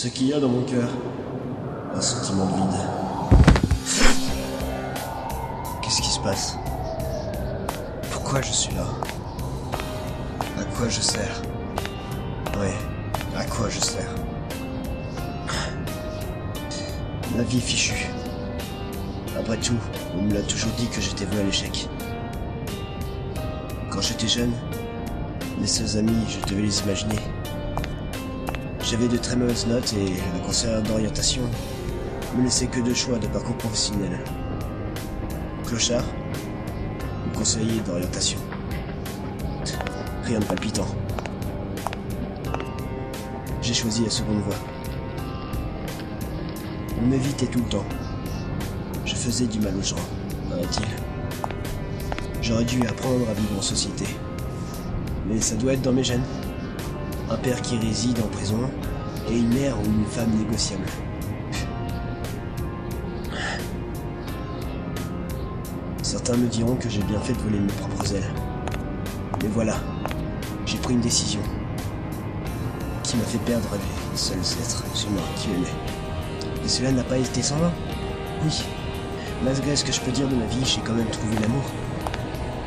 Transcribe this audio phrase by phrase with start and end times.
[0.00, 0.88] Ce qu'il y a dans mon cœur,
[1.92, 2.80] un sentiment de vide.
[5.82, 6.56] Qu'est-ce qui se passe?
[8.12, 8.86] Pourquoi je suis là?
[10.56, 11.42] À quoi je sers?
[12.60, 12.72] Ouais,
[13.36, 14.14] à quoi je sers?
[17.36, 18.08] Ma vie fichue.
[19.36, 19.80] Après tout,
[20.16, 21.88] on me l'a toujours dit que j'étais voué à l'échec.
[23.90, 24.52] Quand j'étais jeune,
[25.60, 27.18] mes seuls amis, je devais les imaginer.
[28.90, 31.42] J'avais de très mauvaises notes et le conseiller d'orientation
[32.34, 34.18] me laissait que deux choix de parcours professionnel.
[35.66, 36.04] Clochard
[37.26, 38.38] ou conseiller d'orientation.
[40.24, 40.86] Rien de palpitant.
[43.60, 44.56] J'ai choisi la seconde voie.
[47.02, 47.84] On m'évitait tout le temps.
[49.04, 49.96] Je faisais du mal aux gens,
[50.48, 50.86] paraît-il.
[52.40, 54.06] J'aurais dû apprendre à vivre en société.
[55.26, 56.24] Mais ça doit être dans mes gènes.
[57.30, 58.58] Un père qui réside en prison
[59.28, 60.86] et une mère ou une femme négociable.
[66.02, 68.32] Certains me diront que j'ai bien fait de voler mes propres ailes.
[69.42, 69.74] Mais voilà,
[70.64, 71.40] j'ai pris une décision
[73.02, 76.64] qui m'a fait perdre les seuls êtres humains qui m'aimaient.
[76.64, 77.72] Et cela n'a pas été sans vain.
[78.42, 78.64] Oui,
[79.44, 81.64] malgré ce que je peux dire de ma vie, j'ai quand même trouvé l'amour.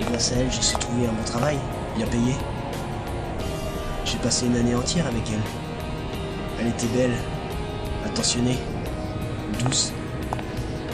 [0.00, 1.56] Et grâce à elle, je suis trouvé un bon travail,
[1.96, 2.34] bien payé.
[4.04, 5.40] J'ai passé une année entière avec elle.
[6.60, 7.14] Elle était belle,
[8.04, 8.58] attentionnée,
[9.64, 9.92] douce,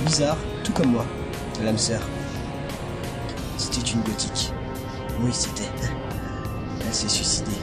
[0.05, 1.05] bizarre, tout comme moi,
[1.63, 2.01] l'âme sœur.
[3.59, 4.53] C'était une gothique.
[5.21, 5.71] Oui, c'était.
[6.87, 7.57] Elle s'est suicidée.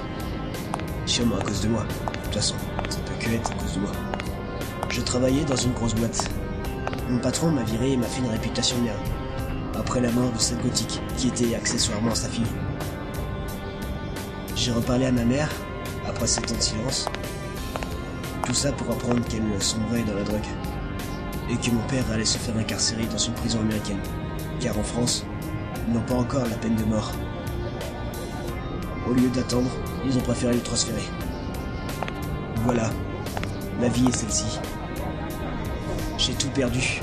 [1.06, 1.84] Sûrement à cause de moi.
[1.84, 2.56] De toute façon,
[2.90, 3.92] ça peut que être à cause de moi.
[4.90, 6.30] Je travaillais dans une grosse boîte.
[7.10, 8.98] Mon patron m'a viré et m'a fait une réputation de merde.
[9.78, 12.46] Après la mort de cette gothique, qui était accessoirement sa fille.
[14.56, 15.50] J'ai reparlé à ma mère,
[16.08, 17.10] après sept ans de silence.
[18.46, 20.40] Tout ça pour apprendre qu'elle sombrait dans la drogue.
[21.50, 24.00] Et que mon père allait se faire incarcérer dans une prison américaine.
[24.60, 25.26] Car en France,
[25.88, 27.12] ils n'ont pas encore la peine de mort.
[29.10, 29.70] Au lieu d'attendre,
[30.06, 31.04] ils ont préféré le transférer.
[32.64, 32.90] Voilà,
[33.82, 34.60] la vie est celle-ci.
[36.18, 37.02] J'ai tout perdu.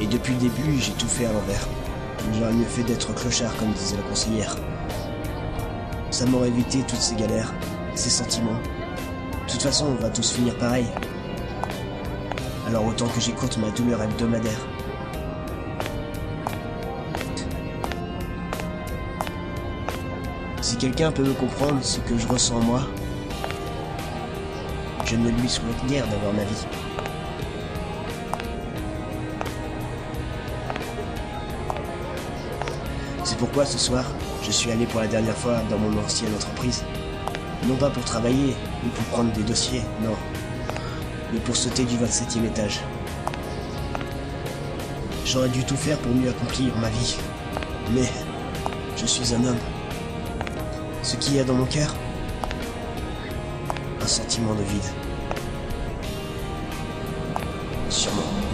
[0.00, 1.68] Et depuis le début, j'ai tout fait à l'envers.
[2.32, 4.56] J'aurais mieux fait d'être clochard, comme disait la conseillère.
[6.14, 7.52] Ça m'aurait évité toutes ces galères,
[7.96, 8.60] ces sentiments.
[9.46, 10.86] De toute façon, on va tous finir pareil.
[12.68, 14.60] Alors autant que j'écoute ma douleur hebdomadaire.
[20.62, 22.82] Si quelqu'un peut me comprendre ce que je ressens moi,
[25.06, 26.66] je ne lui souhaite guère d'avoir ma vie.
[33.24, 34.04] C'est pourquoi ce soir,
[34.42, 36.84] je suis allé pour la dernière fois dans mon ancienne entreprise.
[37.66, 38.54] Non pas pour travailler
[38.84, 40.14] ou pour prendre des dossiers, non.
[41.32, 42.80] Mais pour sauter du 27e étage.
[45.24, 47.16] J'aurais dû tout faire pour mieux accomplir ma vie.
[47.94, 48.12] Mais
[48.94, 49.58] je suis un homme.
[51.02, 51.94] Ce qu'il y a dans mon cœur,
[54.02, 54.90] un sentiment de vide.
[57.88, 58.53] Sûrement.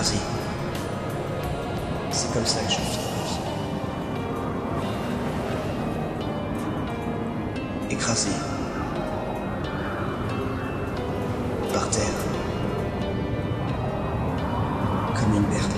[0.00, 0.16] C'est
[2.32, 2.98] comme ça que je vie.
[7.90, 8.30] Écrasé.
[11.72, 12.04] Par terre.
[15.16, 15.77] Comme une merde.